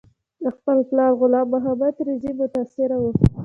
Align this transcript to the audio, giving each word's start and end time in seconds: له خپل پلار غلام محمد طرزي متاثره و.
له 0.43 0.49
خپل 0.57 0.77
پلار 0.89 1.11
غلام 1.19 1.47
محمد 1.53 1.91
طرزي 1.97 2.31
متاثره 2.39 2.95
و. 3.01 3.05